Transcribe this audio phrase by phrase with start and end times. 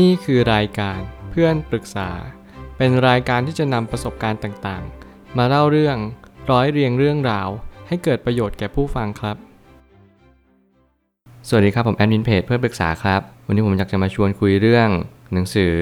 [0.00, 2.10] นี่คือรายการเพื่อนปรึกษา
[2.76, 5.96] เป็นรายการที่จะนำประสบการณ์ต่างๆ มาเล่าเรื่อง
[6.50, 7.48] ร้อยเรียงเรื่องราว
[7.88, 9.36] ให้เกิดประโยชน์แก่ผู้ฟังครับ
[11.48, 14.88] สวัสดีครับผมแอดมินเพจเพื่อนปรึกษาครับ วันนี้ผมอยากจะมาชวนคุยเรื่อง
[15.32, 15.74] หนังสือ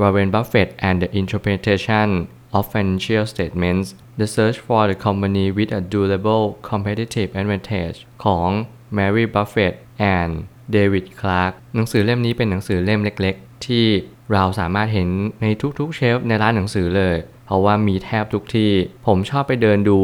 [0.00, 2.08] Warren Buffett and the Interpretation
[2.56, 3.86] of Financial Statements
[4.20, 8.48] The Search for the Company with a Durable Competitive Advantage ของ
[8.96, 9.74] Mary Buffett
[10.16, 10.32] and
[10.72, 13.36] เดวิดคลาร์กหนังสือเล่มนี้เป็นหนังสือเล่มเล็ก
[13.68, 13.86] ที่
[14.32, 15.08] เราสามารถเห็น
[15.42, 15.46] ใน
[15.78, 17.16] ทุกๆเชฟในร้านหนังสือเลย
[17.46, 18.70] เพราะว่ามีแทบทุกที่
[19.06, 19.98] ผมชอบไปเดินดู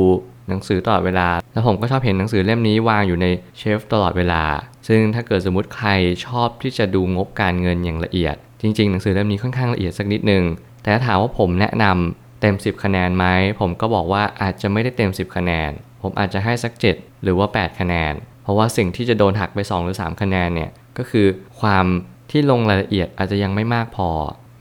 [0.48, 3.26] หนังสือตลอดเวลา แล้วผมก็ชอบเห็นหนังสือเล่มนี้วางอยู่ใน
[3.58, 4.42] เชฟตลอดเวลา
[4.88, 5.90] ซึ่งถ้าเกิดสมมติใคร
[6.26, 10.44] ชอบที่จะดูงบการเงินอย่างละเอียด จริง ๆ หนังสือเล่มนี้ค่อนข้างละเอียดสักนิดนึง
[10.82, 13.24] แต่ถ้าถามว่าผมแนะนำเต็ม 10 คะแนนไหม
[13.60, 15.70] ผมก็บอกว่าอาจจะไม่ได้เต็ม 10 คะแนน
[16.02, 21.26] ผมอาจจะให้สัก 7 หรือว่า 8 คะแนน เพราะว่าสิ่งที่จะโดนหักไป 2 หรือ 3 คะแนนเนี่ย ก็คือ
[21.60, 21.86] ความ
[22.30, 24.08] ที่ลงรายละเอียดอาจจะยังไม่มากพอ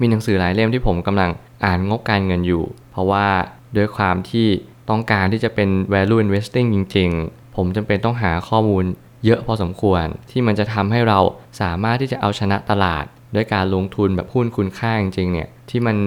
[0.01, 1.31] มีหนังสือหลายเล่มที่ผมกำลัง
[1.65, 3.27] อ่านงบการเงินอยู่ เพราะว่า
[3.77, 4.47] ด้วยความที่
[4.89, 8.85] ต้องการที่จะเป็น value investing จริง ๆ ผมจำเป็นต้องหาข้อมูล
[9.25, 11.19] เยอะพอสมควรที่มันจะทำให้เรา
[11.61, 15.97] สามารถที่จะเอาชนะตลาด ด้วยการลงทุนแบบหุ้นคุณค่าจริงๆเนี่ยที่มัน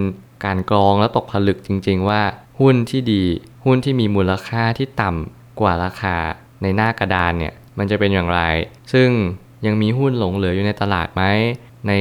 [0.45, 2.22] การกรองแล้วตกผลึกจริง ๆ ว่า
[2.61, 3.24] หุ้นที่ดี
[3.64, 6.17] หุ้นที่มีมูลค่าที่ต่ำกว่าราคา
[6.62, 8.41] ในหน้ากระดานเนี่ยมันจะเป็นอย่างไร
[8.92, 9.08] ซึ่ง
[9.66, 11.22] ยังมีหุ้นหลงเหลืออยู่ในตลาดไหม
[11.89, 11.92] ใน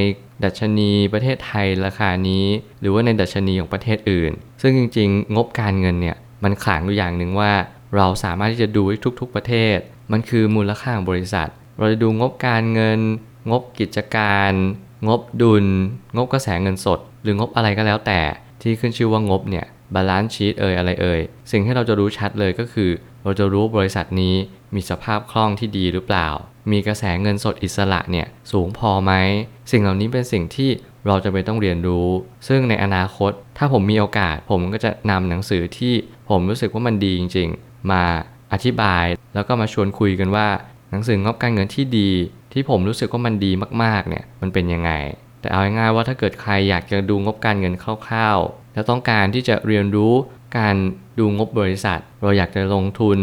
[0.44, 2.46] ดัชนีประเทศไทยราคานี้
[2.80, 7.52] หรือว่าในดัชนีของประเทศอื่น ซึ่งจริง ๆ งบการเงินเนี่ยมันขลังอยู่อย่างหนึ่งว่า
[7.96, 8.84] เราสามารถที่จะดู
[9.20, 9.78] ทุก ๆ ประเทศ
[10.12, 13.00] มันคือมูลค่าของบริษัท เราจะดูงบการเงิน
[13.52, 14.52] งบกิจการ
[15.08, 15.66] งบดุล
[16.18, 18.22] งบกระแสเงินสด หรืองบอะไรก็แล้วแต่
[18.62, 22.90] ที่ขึ้นชื่อว่างบเนี่ย balance sheet เอยอะไรเอยสิ่งที่เราจะรู้ชัดเลยก็คือ
[23.24, 24.36] เราจะรู้บริษัทนี้
[24.76, 26.28] มีสภาพคล่องที่ดีหรือเปล่า
[26.72, 29.12] มีกระแสเงินสดอิสระเนี่ยสูงพอไหม
[29.72, 30.70] สิ่งเหล่านี้เป็นสิ่งที่
[31.08, 32.08] เราจะไปต้องเรียนรู้
[32.48, 35.94] ซึ่งในอนาคต ถ้าผมมีโอกาส ผมก็จะนำหนังสือที่
[36.30, 38.04] ผมรู้สึกว่ามันดีจริง ๆ มา
[38.54, 40.48] อธิบาย แล้วก็มาชวนคุยกันว่า
[40.92, 42.10] หนังสืองบการเงินที่ดี
[42.54, 43.52] ที่ผมรู้สึกว่ามันดี
[43.84, 44.92] มากๆเนี่ยมันเป็นยังไง
[45.42, 47.74] แต่เอาง่ายๆว่าถ้าเกิดใครอยากจะดูงบการเงิน
[48.08, 50.14] คร่าวๆ แล้วต้องการที่จะเรียนรู้
[50.58, 50.76] การ
[51.20, 53.20] ดูงบบริษัท เราอยากจะลงทุน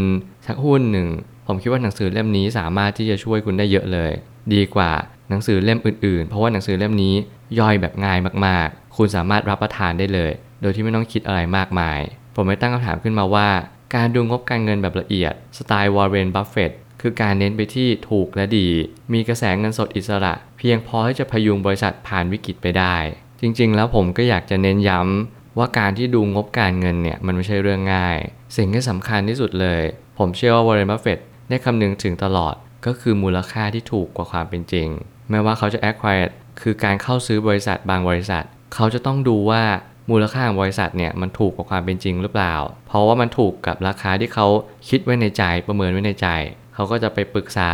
[0.47, 1.09] สักหุ้นหนึ่ง
[1.47, 4.13] ผมคิดว่าหนังสือเล่มนี้สามารถที่จะช่วยคุณได้เยอะเลย
[4.55, 4.93] ดีกว่า
[5.31, 7.15] หนังสือเล่มอื่นๆ เพราะว่าหนังสือเล่มนี้
[7.59, 12.01] ย่อยแบบง่ายมากๆ คุณสามารถรับประทานได้เลย โดยที่ไม่ต้องคิดอะไรมากมาย
[12.35, 13.49] ผมไม่ตั้งคำถามขึ้นมาว่า
[13.95, 18.69] การดูงบการเงินแบบละเอียดสไตล์วอร์เรนบัฟเฟตคือการเน้นไปที่ถูกและดี
[19.13, 22.97] มีกระแสเงินสดอิสระ เพียงพอที่จะพยุงบริษัทผ่านวิกฤตไปได้
[23.41, 28.19] จริง ๆ แล้วผมก็อยากจะเน้นย้ำว่าการที่ดูงบการเงินเนี่ยมันไม่ใช่เรื่องง่าย
[28.57, 29.83] สิ่งที่สำคัญที่สุดเลย
[30.19, 31.19] ผมเชื่อว่าวอร์เรนบัฟเฟต
[31.49, 32.55] ได้คำนึงถึงตลอด
[32.87, 34.89] ก็คือมูลค่าที่ถูกกว่าความเป็นจริง
[35.31, 36.29] ไม่ว่าเขาจะ acquire
[36.61, 39.63] คือการเข้าซื้อบริษัทบางบริษัท เขาจะต้องดูว่า
[40.11, 42.55] มูลค่าของบริษัทเนี่ยมันถูกกว่าความเป็นจริงหรือเปล่า
[42.87, 44.47] เพราะว่ามันถูกกับราคาที่เขา
[44.89, 46.29] คิดไว้ในใจประเมินไว้ในใจ
[46.75, 47.71] เขาก็จะไปปรึกษา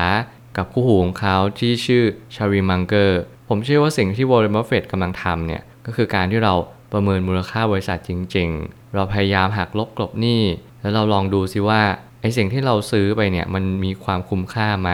[0.57, 6.55] กับคู่หูของเขาที่ชื่อชาร์ลีมังเกอร์ผมเชื่อว่าสิ่งที่วอร์เรนบัฟเฟตกำลังทำเนี่ยก็คือการที่เรา
[6.93, 10.43] ประเมินมูลค่าบริษัทจริง ๆ เราพยายามหักลบกลบหนี้
[10.83, 11.83] แล้วเราลองดูซิว่า
[12.21, 14.91] ไอสิ่งที่เราซื้อไปเนี่ยมันมีความคุ้มค่าไหม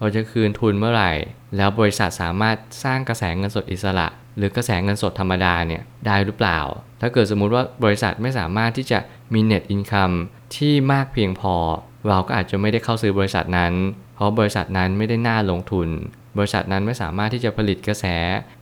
[0.00, 1.12] เราจะคืนทุนเมื่อไหร่
[1.56, 6.60] แล้วบริษัทสามารถสร้างกระแสเงินสดอิสระ หรือกระแสเงินสดธรรมดาเนี่ยได้หรือเปล่า
[7.00, 8.98] ถ้าเกิดสมมุติว่าบริษัทไม่สามารถที่จะ
[9.34, 10.16] มี net income
[10.56, 11.56] ที่มากเพียงพอ
[12.08, 13.72] เราก็อาจจะไม่ได้เข้าซื้อบริษัทนั้น
[14.14, 15.88] เพราะบริษัทนั้นไม่ได้น่าลงทุน
[16.38, 18.04] บริษัทนั้นไม่สามารถที่จะผลิตกระแส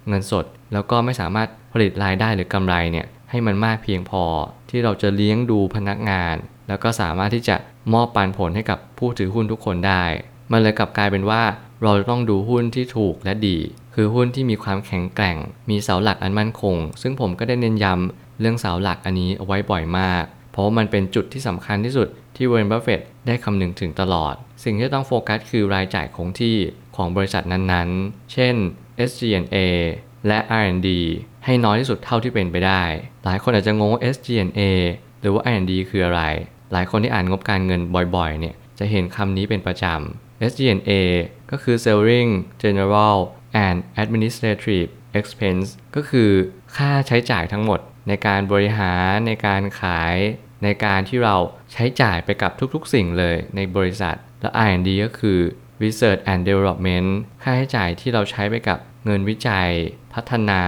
[0.09, 4.25] เงินสด แล้วก็ไม่สามารถผลิตรายได้หรือกำไรเนี่ยให้มันมากเพียงพอ
[4.71, 6.37] ที่เราจะเลี้ยงดูพนักงาน
[6.69, 7.57] แล้วก็สามารถที่จะ
[7.93, 10.05] มอบปันผลให้กับผู้ถือหุ้นทุกคนได้
[10.53, 11.43] มันเลยกลับกลายเป็นว่า
[11.83, 13.59] เราต้องดูหุ้นที่ถูกและดี
[13.95, 15.37] คือหุ้นที่มีความแข็งแกร่ง
[15.71, 26.57] มีเสาหลักอันมั่นคง ซึ่งผมก็ได้เน้นย้ำเรื่องเสาหลักอันนี้เอาไว้บ่อยมาก เพราะว่ามันเป็นจุดที่สำคัญที่สุดที่วอร์เรนบัฟเฟตได้คำนึงถึงตลอด สิ่งที่ต้องโฟกัสคือรายจ่ายคงที่
[26.97, 28.55] ของบริษัทนั้นๆ เช่น
[29.09, 29.57] SG&A
[30.27, 30.89] และ R&D
[31.45, 32.83] ให้น้อยที่สุดเท่าที่เป็นไปได้
[33.25, 34.61] หลายคนอาจจะงงว่า SG&A
[35.21, 36.23] หรือว่า R&D คืออะไร
[36.73, 37.81] หลายคนที่อ่านงบการเงิน
[38.17, 40.91] บ่อยๆ เนี่ยจะเห็นคำนี้เป็นประจำ SG&A
[41.51, 42.31] ก็คือ Selling
[42.63, 43.17] General
[43.67, 46.31] and Administrative Expense ก็คือ
[46.77, 50.17] ค่าใช้จ่ายทั้งหมดในการบริหารในการขาย
[50.65, 51.37] ในการที่เรา
[51.73, 55.39] ใช้จ่ายไปกับทุกๆสิ่งเลยในบริษัท และ R&D ก็คือ
[55.83, 57.09] Research and Development
[57.43, 59.71] ค่าใช้จ่ายที่เราใช้ไปกับเงินวิจัย
[60.15, 60.63] พัฒนา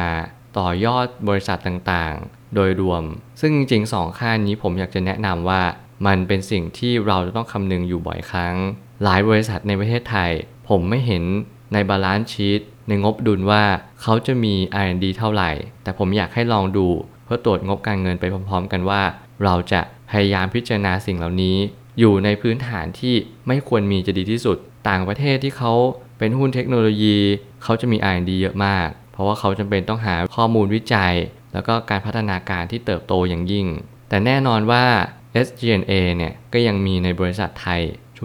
[0.58, 3.02] ต่อยอดบริษัทต่างๆ โดยรวม
[3.40, 5.62] ซึ่งจริงๆ 2 ค่านี้ผมอยากจะแนะนำว่า
[6.06, 8.54] มันเป็นสิ่งที่เราจะต้องคำนึงอยู่บ่อยครั้ง
[9.04, 10.31] หลายบริษัทในประเทศไทย
[10.69, 11.25] ผมไม่เห็น
[11.72, 13.64] ใน balance sheet ในงบดุลว่า
[14.02, 14.54] เขาจะมี
[14.84, 15.50] R&D เท่าไหร่
[15.82, 16.87] แต่ผมอยากให้ลองดู
[17.25, 19.02] เพื่อตรวจงบการเงินไปพร้อม ๆ กันว่า
[19.44, 21.56] เราจะพยายามพิจารณาสิ่งเหล่านี้
[21.98, 23.14] อยู่ในพื้นฐานที่
[23.46, 24.56] ไม่ควรมีจะดีที่สุด
[24.88, 25.72] ต่างประเทศที่เขา
[26.19, 27.16] เป็นหุ้นเทคโนโลยี
[27.62, 31.14] เขาจะมี R&D เยอะมาก เพราะว่าเขาจำเป็นต้องหาข้อมูลวิจัย
[31.52, 33.66] แล้วก็การพัฒนาการที่เติบโตอย่างยิ่ง
[34.08, 34.84] แต่แน่นอนว่า
[35.44, 37.83] SG&A เนี่ยก็ยังมีในบริษัทไทย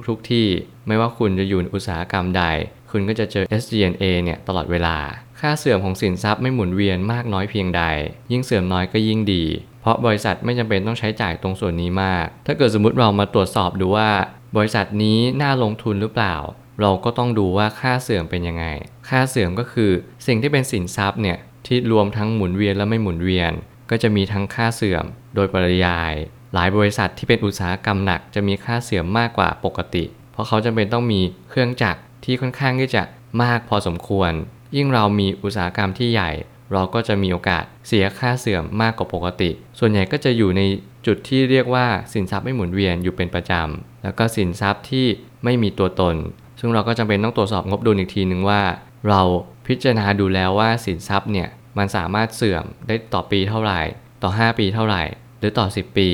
[0.10, 0.46] ทุกๆทที่
[0.88, 2.44] ไม่ว่าคุณจะอยู่ในอุตสาหกรรมใด
[2.92, 4.98] คุณก็จะเจอ SG&A เนี่ยตลอดเวลา
[5.40, 7.84] ค่าเสื่อมของสินทรัพย์ไม่หมุนเวียนมากน้อยเพียงใด
[8.32, 9.44] ยิ่งเสื่อมน้อยก็ยิ่งดี
[9.82, 14.12] เพราะบริษัทไม่จำเป็นต้องใช้จ่ายตรงส่วนนี้มาก ถ้าเกิดสมมติเรามาตรวจสอบดูว่า
[14.58, 16.36] บริษัทนี้น่าลงทุนหรือเปล่า
[16.82, 18.66] เราก็ต้องดูว่าค่าเสื่อมเป็นยังไง
[19.10, 19.92] ค่าเสื่อมก็คือ
[20.28, 23.52] สิ่งที่เป็นสินทรัพย์เนี่ยที่รวมทั้งหมุนเวียนและไม่หมุนเวียน
[23.90, 25.06] ก็จะมีทั้งค่าเสื่อม
[25.36, 26.14] โดยปริยาย
[26.54, 33.04] หลายบริษัทที่เป็นอุตสาหกรรมหนัก จะมีค่าเสื่อมมากกว่าปกติ เพราะเขาจำเป็นต้องมีเครื่องจักรที่ค่อนข้างที่จะ
[33.44, 34.32] มากพอสมควร
[34.76, 36.32] ยิ่งเรามีอุตสาหกรรมที่ใหญ่
[36.74, 39.50] เราก็จะมีโอกาสเสียค่าเสื่อมมากกว่าปกติ
[39.80, 40.62] ส่วนใหญ่ก็จะอยู่ใน
[41.08, 45.08] จุดที่เรียกว่าสินทรัพย์ไม่หมุนเวียนอยู่เป็นประจำแล้วก็สินทรัพย์ที่
[45.44, 46.16] ไม่มีตัวตน
[46.60, 48.62] ซึ่งเราก็จำเป็นต้องตรวจสอบงบดุลอีกทีหนึ่งว่า
[49.10, 49.22] เรา
[49.68, 51.48] พิจารณาดูแล้วว่าสินทรัพย์เนี่ย
[51.78, 53.80] มันสามารถเสื่อมได้ต่อปีเท่าไหร่
[54.24, 55.04] ต่อ 5 ปีเท่าไหร่
[55.42, 56.10] หรือต่อ 10 ปี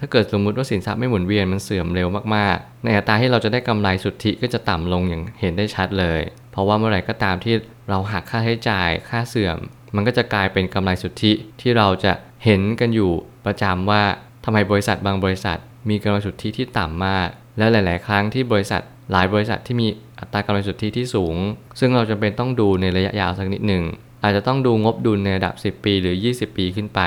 [0.00, 6.20] ถ้าเกิดสมมุติว่าสินทรัพย์ไม่หมุนเวียนมันเสื่อมเร็วมากๆ ในอัตราที่เราจะได้กำไรสุทธิก็จะต่ำลงอย่างเห็นได้ชัดเลย
[6.52, 7.54] เพราะว่าเมื่อไหร่ก็ตามที่
[7.90, 9.58] เราหักค่าใช้จ่ายค่าเสื่อม
[9.94, 12.12] มันก็จะกลายเป็นกำไรสุทธิที่เราจะ
[12.44, 13.12] เห็นกันอยู่
[13.46, 14.02] ประจำว่า
[14.44, 15.58] ทำไมบริษัทบางบริษัท
[15.88, 17.28] มีกำไรสุทธิที่ต่ำมาก
[17.58, 18.82] และหลาย ๆ ครั้งที่บริษัท
[19.12, 19.88] หลายบริษัทที่มี
[20.18, 21.36] อัตรากำไรสุทธิที่สูง
[21.78, 23.84] ซึ่งเราจะเป็นต้องดูในระยะยาวสักนิดหนึ่ง
[24.22, 27.00] อาจจะต้องดูงบดุลในระดับ 10 ปีหรือ 20 ปีขึ้นไป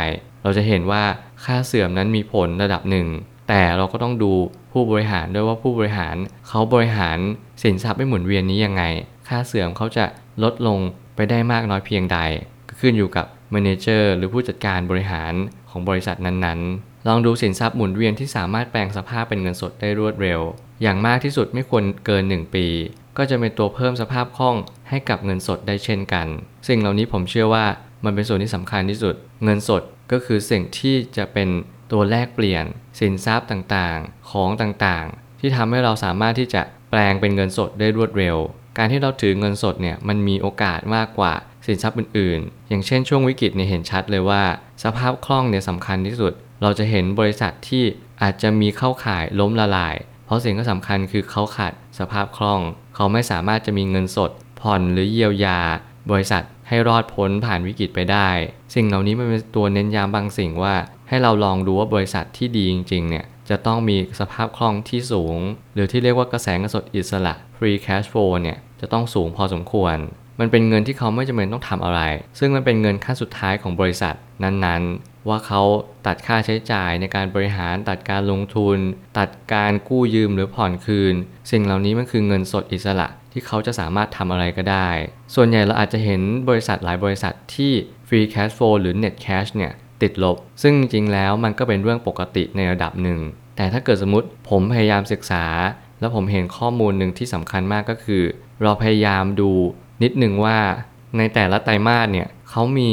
[0.43, 1.03] เราจะเห็นว่า
[1.45, 3.07] ค่าเสื่อมนั้นมีผลระดับหนึ่ง
[3.49, 4.33] แต่เราก็ต้องดู
[4.71, 6.15] ผู้บริหารด้วยว่าผู้บริหาร
[6.47, 7.17] เขาบริหาร
[7.63, 8.83] สินทรัพย์ไม่หมุนเวียนนี้ยังไง
[9.27, 10.05] ค่าเสื่อมเขาจะ
[10.43, 10.79] ลดลง
[11.15, 12.17] ไปได้มากน้อยเพียงใด
[12.67, 15.33] ก็ขึ้นอยู่กับแมเนเจอร์หรือผู้จัดการบริหาร
[15.69, 20.39] ของบริษัทนั้นๆ ลองดูสินทรัพย์หมุนเวียนที่สามารถแปลงสภาพเป็นเงินสดได้รวดเร็ว
[20.81, 22.67] อย่างมากที่สุดไม่ควรเกิน 1 ปี
[23.17, 24.55] ก็จะเป็นตัวเพิ่มสภาพคล่อง
[24.89, 26.27] ให้กับเงินสดได้เช่นกัน
[26.67, 27.65] สิ่งเหล่านี้ผมเชื่อว่า
[28.05, 31.49] มันเป็นส่วนที่สำคัญที่สุด เงินสด ก็คือสิ่งที่จะเป็น
[31.91, 32.65] ตัวแลกเปลี่ยน
[32.99, 38.37] สินทรัพย์ต่างๆ ของต่างๆ ที่ทำให้เราสามารถที่จะแปลงเป็นเงินสดได้รวดเร็ว
[38.77, 41.33] การที่เราถือเงินสดเนี่ยมันมีโอกาสมากกว่า
[41.65, 44.43] สินทรัพย์อื่นๆ อย่างเช่นช่วงวิกฤตเนี่ยเห็นชัดเลยว่า
[44.83, 47.83] สภาพคล่องเนี่ยสำคัญที่สุด เราจะเห็นบริษัทที่
[48.21, 49.95] อาจจะมีเข้าข่ายล้มละลาย
[50.25, 52.61] เพราะสิ่งที่สำคัญคือเขาขาดสภาพคล่อง
[52.95, 55.61] เขาไม่สามารถจะมีเงินสด ผ่อนหรือเยียวยา
[56.11, 58.29] บริษัทให้รอดพ้นผ่านวิกฤตไปได้
[58.75, 60.75] สิ่งเหล่านี้มันเป็นตัวเน้นย้ำบางสิ่งว่า
[61.09, 65.37] ให้เราลองดูว่าบริษัทที่ดีจริงๆเนี่ยจะต้องมีสภาพคล่องที่สูง
[65.73, 69.97] หรือที่เรียกว่ากระแสเงินสดอิสระ free cash flow เนี่ยจะต้องสูงพอสมควร
[70.39, 72.01] มันเป็นเงินที่เขาไม่จำเป็นต้องทำอะไร
[72.39, 75.61] ซึ่งมันเป็นเงินขั้นสุดท้ายของบริษัทนั้นๆ ว่าเขา
[76.07, 78.77] ตัดค่าใช้จ่ายในการบริหารตัดการลงทุน
[79.19, 81.15] ตัดการกู้ยืมหรือผ่อนคืน
[81.51, 83.07] สิ่งเหล่านี้มันคือเงินสดอิสระ
[83.39, 84.89] ที่เขาจะสามารถทำอะไรก็ได้
[85.35, 87.71] ส่วนใหญ่เราอาจจะเห็นบริษัทหลายบริษัทที่
[88.07, 93.19] free cash flow หรือ net cash เนี่ยติดลบ ซึ่งจริงๆแล้วมันก็เป็นเรื่องปกติในระดับหนึ่ง
[93.55, 95.45] แต่ถ้าเกิดสมมติผมพยายามศึกษา
[95.99, 98.23] แล้วผมเห็นข้อมูลหนึ่งที่สำคัญมากก็คือ
[98.63, 99.51] เราพยายามดู
[100.03, 100.57] นิดหนึ่งว่า
[101.17, 102.91] ในแต่ละไตรมาสเนี่ยเขามี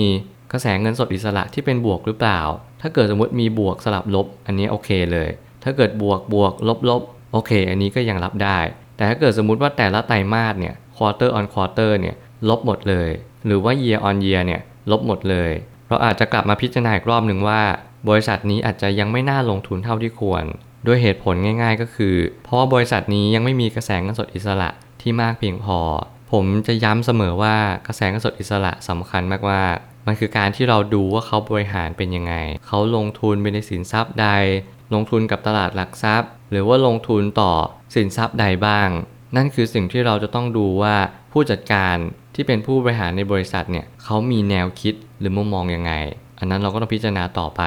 [0.52, 2.40] กระแสเงินสดอิสระที่เป็นบวกหรือเปล่า
[2.80, 5.28] ถ้าเกิดสมมติมีบวกสลับลบ อันนี้โอเคเลย
[5.64, 8.58] ถ้าเกิดบวกบวกลบลบโอเค อันนี้ก็ยังรับได้
[8.96, 12.16] แต่ถ้าเกิดสมมติว่าแต่ละไตรมาสเนี่ย quarter on quarter เนี่ย
[12.48, 13.10] ลบหมดเลย
[13.46, 14.60] หรือว่า year on year เนี่ย
[14.90, 15.50] ลบหมดเลย
[15.88, 17.62] เราอาจจะกลับมาพิจารณาอีกรอบหนึ่งว่า
[18.08, 20.44] บริษัทนี้อาจจะยังไม่น่าลงทุนเท่าที่ควร
[20.86, 25.78] ด้วยเหตุผลง่าย ๆ ก็คือ เพราะว่าบริษัทนี้ยังไม่มีกระแสเงินสดอิสระที่มากเพียงพอ
[26.32, 29.22] ผมจะย้ำเสมอว่ากระแสเงินสดอิสระสำคัญ
[29.52, 32.34] มากๆมันคือการที่เราดูว่าเขาบริหารเป็นยังไง
[32.66, 34.28] เขาลงทุนไปในสินทรัพย์ใด
[34.94, 37.52] ลงทุนกับตลาดหลักทรัพย์ หรือว่าลงทุนต่อ
[37.94, 38.88] สินทรัพย์ใดบ้าง
[39.36, 40.96] นั่นคือสิ่งที่เราจะต้องดูว่า
[41.32, 41.96] ผู้จัดการ
[42.34, 45.92] ที่เป็นผู้บริหารในบริษัทเนี่ยเขามีแนวคิดหรือมุมมองยังไง
[46.38, 47.62] อันนั้นเราก็ต้องพิจารณาต่อไป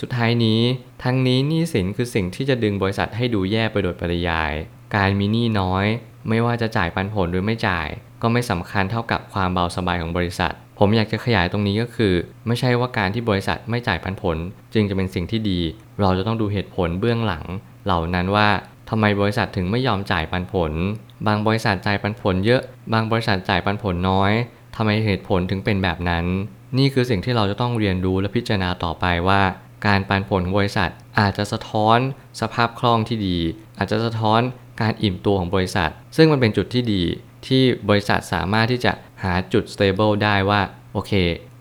[0.00, 0.60] สุดท้ายนี้
[1.04, 4.52] ทั้งนี้หนี้สินคือสิ่งที่จะดึงบริษัทให้ดูแย่ไปโดยปริยาย
[4.96, 5.86] การมีหนี้น้อย
[6.28, 7.88] ไม่ว่าจะจ่ายปันผลหรือไม่จ่าย
[8.22, 12.12] ก็ไม่สำคัญเท่ากับความเบาสบายของบริษัท ผมอยากจะขยายตรงนี้ก็คือ
[12.46, 14.36] ไม่ใช่ว่าการที่บริษัทไม่จ่ายปันผล
[14.74, 15.60] จึงจะเป็นสิ่งที่ดี
[16.00, 17.44] เราจะต้องดูเหตุผลเบื้องหลัง
[17.84, 18.48] เหล่านั้นว่า
[18.90, 20.72] ทำไมบริษัทถึงไม่ยอมจ่ายปันผล
[21.26, 24.32] บางบริษัทจ่ายปันผลเยอะ บางบริษัทจ่ายปันผลน้อย
[24.76, 26.24] ทำไมเหตุผลถึงเป็นแบบนั้น
[26.78, 29.42] นี่คือสิ่งที่เราจะต้องเรียนรู้และพิจารณาต่อไปว่า
[29.86, 31.98] การปันผลบริษัทอาจจะสะท้อน
[32.40, 33.38] สภาพคล่องที่ดี
[33.78, 34.40] อาจจะสะท้อน
[34.80, 37.02] การอิ่มตัวของบริษัท ซึ่งมันเป็นจุดที่ดี
[37.46, 38.92] ที่บริษัทสามารถที่จะ
[39.22, 40.60] หาจุด stable ได้ว่า
[40.92, 41.12] โอเค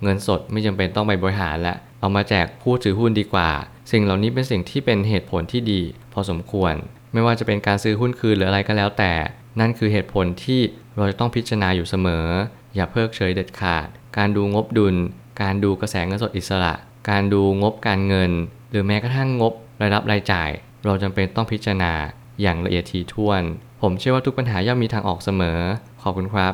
[0.03, 3.49] เงินสดไม่จำเป็นต้องไปบริหารแล้วเอามาแจกผู้ถือหุ้นดีกว่า
[3.91, 5.81] สิ่งเหล่านี้เป็นสิ่งที่เป็นเหตุผลที่ดี
[6.13, 6.73] พอสมควร
[7.13, 9.13] ไม่ว่าจะเป็นการซื้อหุ้นคืนหรืออะไรก็แล้วแต่
[9.59, 10.61] นั่นคือเหตุผลที่
[10.95, 12.25] เราจะต้องพิจารณาอยู่เสมอ
[12.75, 13.87] อย่าเพิกเฉยเด็ดขาด
[14.17, 14.95] การดูงบดุล
[15.41, 16.73] การดูกระแสเงินสดอิสระ
[17.09, 18.31] การดูงบการเงิน
[18.71, 20.49] หรือแม้กระทั่งงบรายรับรายจ่าย
[20.85, 21.93] เราจำเป็นต้องพิจารณา
[22.41, 23.41] อย่างละเอียดถี่ถ้วน
[23.81, 25.59] ผมเชื่อว่าทุกปัญหาย่อมมีทางออกเสมอ
[26.01, 26.53] ขอบคุณครับ